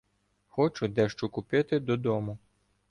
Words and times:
Хочу 0.47 0.87
дещо 0.87 1.29
купити 1.29 1.79
додому. 1.79 2.37